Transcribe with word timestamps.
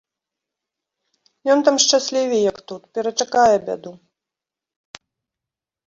Ён 1.55 1.59
там 1.67 1.75
шчаслівей, 1.85 2.41
як 2.51 2.57
тут, 2.73 2.81
перачакае 2.99 3.57
бяду. 3.71 3.91